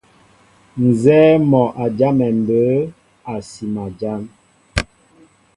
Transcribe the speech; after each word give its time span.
Nzɛ́ɛ́ 0.85 1.35
mɔ́ 1.49 1.65
a 1.83 1.85
jámɛ 1.97 2.25
mbə̌ 2.39 2.61
a 3.33 3.35
sima 3.49 3.83
jám. 3.99 4.21